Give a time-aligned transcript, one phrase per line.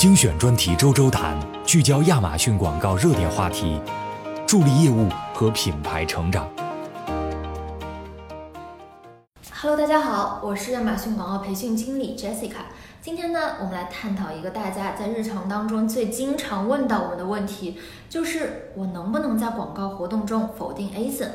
[0.00, 3.78] 精选专题周周谈，聚焦亚马逊广告热点话题，
[4.46, 6.48] 助力业务和品牌成长。
[9.52, 12.62] Hello，大家好，我是亚马逊广告培训经理 Jessica。
[13.02, 17.78] 今天呢，我们来探讨一个大家在日常当中最经常问到我们的问题，
[18.08, 21.28] 就是我能不能在广告活动中否定 ASIN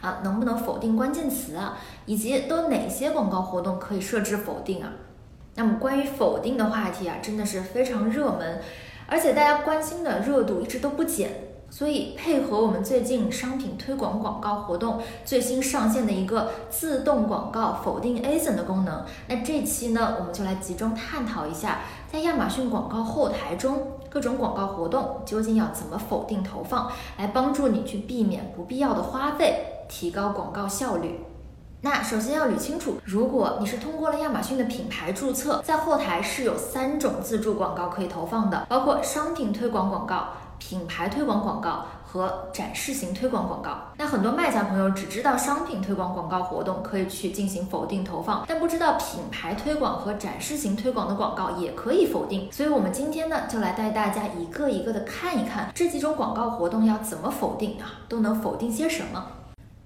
[0.00, 0.18] 啊？
[0.24, 1.78] 能不能否定关键词啊？
[2.06, 4.90] 以及都哪些广告活动可以设置否定啊？
[5.58, 8.60] 那么关于否定的话题啊，真的是非常热门，
[9.08, 11.30] 而且大家关心的热度一直都不减。
[11.68, 21.80] 所以，配合我们最近商品推广广告活动最新上线的一个自动广告否定 ASIN 的功能，那这期呢，我们就来集中探讨一下，
[22.10, 31.20] 在亚马逊广告后台中，各种广告活动究竟要怎么否定投放，来帮助你去避免不必要的花费，提高广告效率。
[31.80, 40.28] 那首先要捋清楚，如果你是通过了亚马逊的品牌注册，在后台是有三种自助广告可以投放的，包括商品推广广告。
[40.60, 52.50] 品牌推广广告和展示型推广广告，那很多卖家朋友只知道商品推广广告活动可以去进行否定投放，但不知道品牌推广和展示型推广的广告也可以否定。
[52.50, 59.24] 所以，我们今天呢，就来带大家一个一个的看一看这几种广告活动要怎么否定啊，都能否定些什么。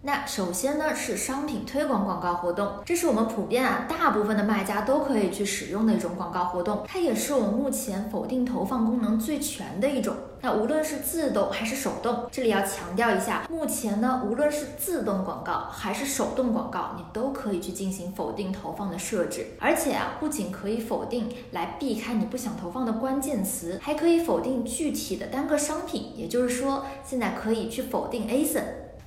[0.04, 10.16] 那首先呢是商品推广广告活动，这是我们普遍啊大部分的卖家都可以去使用的一种广告活动，它也是我们目前否定投放功能最全的一种。
[10.40, 28.64] 那无论是自动还是手动，这里要强调一下，目前呢无论是自动广告还是手动广告，你都可以去进行否定投放的设置，而且啊不仅可以否定来避开你不想投放的关键词，还可以否定具体的单个商品，也就是说现在可以去否定 ASIN。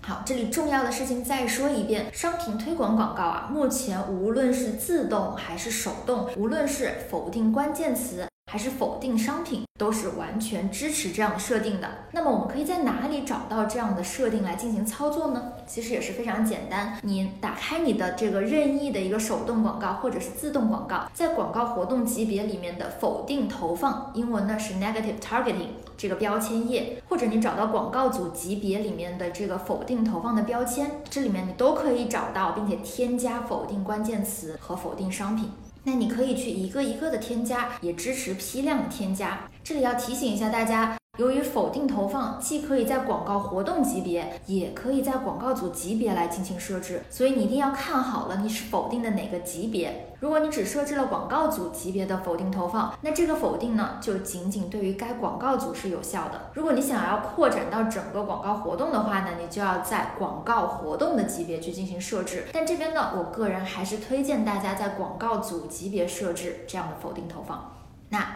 [0.07, 11.89] 好，这里重要的事情再说一遍，商品推广广告啊，目前无论是自动还是手动，无论是否定关键词还是否定商品，都是完全支持这样设定的。
[12.13, 15.51] 那么我们可以在哪里找到这样的设定来进行操作呢？
[15.67, 25.71] 其实也是非常简单，你打开你的这个任意的一个手动广告或者是自动广告，在广告活动级别里面的否定投放，英文呢是 negative targeting。
[25.97, 35.51] 这个标签页，或者你找到广告组级别里面的这个否定投放的标签，这里面你都可以找到，并且添加否定关键词和否定商品。
[35.87, 39.47] 那你可以去一个一个的添加，也支持批量的添加。
[39.63, 40.97] 这里要提醒一下大家。
[41.17, 50.07] 由于否定投放既可以在广告活动级别，也可以在广告组级别来进行设置，所以你一定要看好了你是否定的哪个级别。
[50.19, 56.49] 如果你只设置了广告组级别的否定投放，那这个否定呢就仅仅对于该广告组是有效的。
[56.53, 62.45] 如果你想要扩展到整个广告活动的话呢，你就要在广告活动的级别去进行设置。
[62.51, 67.71] 但这边呢，我个人还是推荐大家在广告组级别设置这样的否定投放。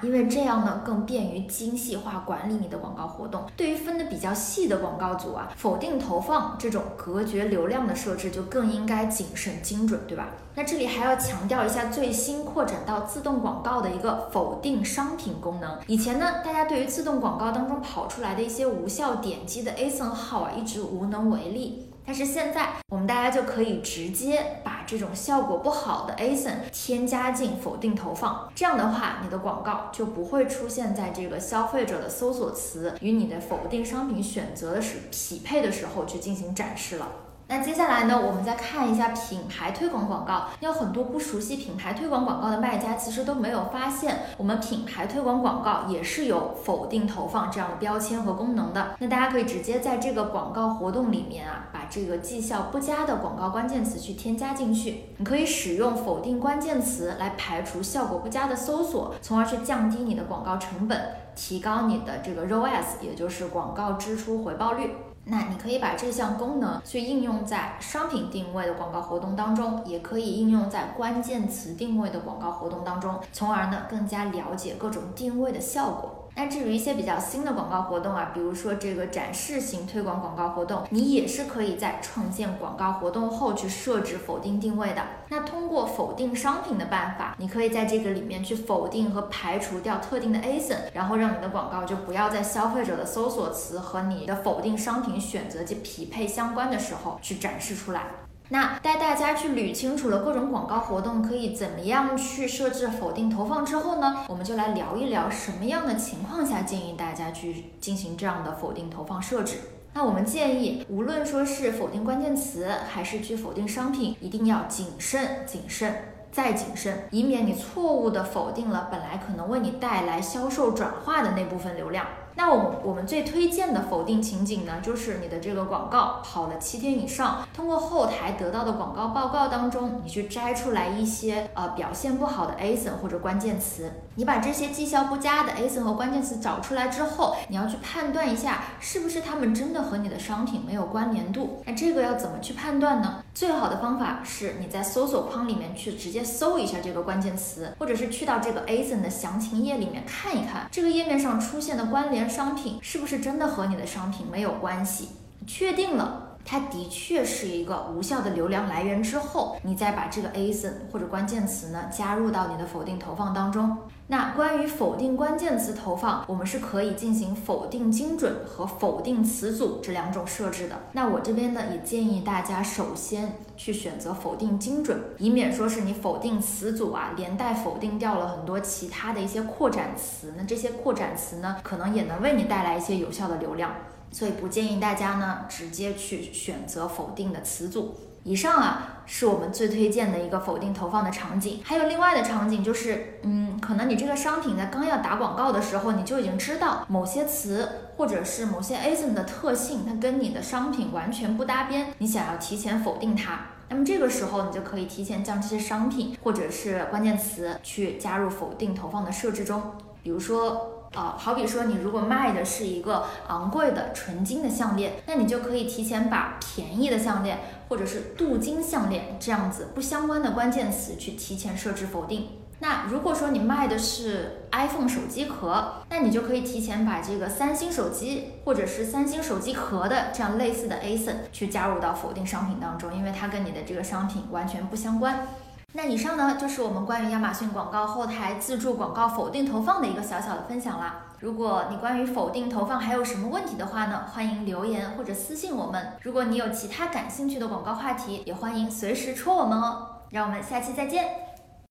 [0.01, 3.45] 因为这样呢，更便于精细化管理你的广告活动。
[3.55, 10.29] 对于分的比较细的广告组啊，否定投放这种隔绝流量的设置就更应该谨慎精准，对吧？
[10.55, 15.77] 那这里还要强调一下最新扩展到自动广告的一个否定商品功能。
[15.87, 21.85] 以前呢，大家对于自动广告当中跑出来的一些无效点击的 ASIN 号啊，一直无能为力。
[22.05, 37.07] 但是现在，我们大家就可以直接把这种效果不好的 ASIN 添加进否定投放，这样的话，你的广告就不会出现在这个消费者的搜索词与你的否定商品选择的是匹配的时候去进行展示了。
[37.51, 40.49] 那接下来呢，我们再看一下品牌推广广告。
[40.59, 48.89] 有很多不熟悉品牌推广广告的卖家，其实都没有发现，我们品牌推广广告也是有否定投放这样的标签和功能的。
[48.99, 55.05] 那大家可以直接在这个广告活动里面啊，把这个绩效不佳的广告关键词去添加进去。
[55.17, 61.01] 你可以使用否定关键词来排除效果不佳的搜索，从而去降低你的广告成本，
[61.35, 64.91] 提高你的这个 ROAS，也就是广告支出回报率。
[65.29, 76.18] 那你可以把这项功能去应用在商品定位的广告活动当中，也可以应用在关键词定位的广告活动当中，从而呢更加了解各种定位的效果。
[76.39, 85.01] 那至于一些比较新的广告活动啊，比如说这个展示型推广广告活动，你也是可以在创建广告活动后去设置否定定位的。
[85.27, 98.03] 那通过否定商品的办法，你可以在这个里面去否定和排除掉特定的 ASIN，然后让你的广告就不要在消费者的搜索词和你的否定商品选择及匹配相关的时候去展示出来。
[98.51, 109.57] 那带大家去捋清楚了各种广告活动可以怎么样去设置否定投放之后呢，我们就来聊一聊什么样的情况下建议大家去进行这样的否定投放设置。
[109.93, 115.93] 那我们建议，无论说是否定关键词还是去否定商品，一定要谨慎谨慎。
[116.31, 122.05] 再谨慎，以免你错误的否定了本来可能为你带来销售转化的那部分流量。
[122.35, 141.61] 那我我们最推荐的否定情景呢，就是你的这个广告跑了七天以上，通过后台得到的广告报告当中，你去摘出来一些呃表现不好的 ASIN 或者关键词，你把这些绩效不佳的 ASIN 和关键词找出来之后，你要去判断一下是不是他们真的和你的商品没有关联度。
[141.65, 143.23] 那这个要怎么去判断呢？
[143.33, 152.18] 最好的方法是你在搜索框里面去直接搜一下这个关键词，或者是去到这个 ASIN 的详情页里面看一看，这个页面上出现的关联。
[152.27, 155.09] 商品是不是真的和你的商品没有关系？
[155.45, 163.77] 确定了，它的确是一个无效的流量来源之后，你再把这个 ASIN 或者关键词呢加入到你的否定投放当中。
[164.07, 170.75] 那关于否定关键词投放，我们是可以进行否定精准和否定词组这两种设置的。
[170.93, 180.33] 那我这边呢也建议大家首先去选择否定精准，以免说是你否定词组啊，连带否定掉了很多其他的一些扩展词。
[180.35, 183.71] 那这些扩展词呢，可能也能为你带来一些有效的流量。
[184.11, 187.95] 所以不建议大家呢直接去选择否定的词组。
[188.23, 191.61] 以上啊是我们最推荐的一个否定投放的场景。
[191.63, 203.39] 还有另外的场景就是，嗯，可能你这个商品在刚要打广告的时候，你就已经知道某些词或者是某些 ASIN 的特性，它跟你的商品完全不搭边，你想要提前否定它。
[203.69, 209.61] 那么这个时候你就可以提前将这些商品或者是关键词去加入否定投放的设置中，
[210.03, 210.75] 比如说。
[210.95, 222.29] 啊，好比说你如果卖的是一个昂贵的纯金的项链，那你就可以提前把便宜的项链或者是镀金项链这样子不相关的关键词去提前设置否定。
[222.61, 235.25] 那如果说你卖的是 iPhone 手机壳，那你就可以提前把这个三星手机或者是三星手机壳的这样类似的 ASIN 去加入到否定商品当中，因为它跟你的这个商品完全不相关。
[235.73, 241.05] 那以上呢，就是我们关于亚马逊广告后台自助广告否定投放的一个小小的分享啦。
[241.19, 245.93] 如果你关于否定投放还有什么问题的话呢，欢迎留言或者私信我们。
[246.01, 249.87] 如果你有其他感兴趣的广告话题，也欢迎随时戳我们哦。
[250.09, 251.28] 让我们下期再见。